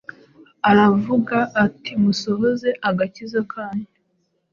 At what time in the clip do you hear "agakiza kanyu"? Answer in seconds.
2.89-3.87